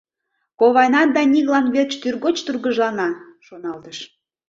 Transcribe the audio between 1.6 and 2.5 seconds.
верч тӱргоч